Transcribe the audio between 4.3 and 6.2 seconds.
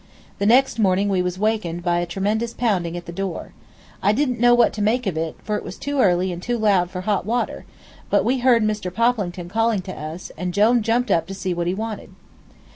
know what to make of it, for it was too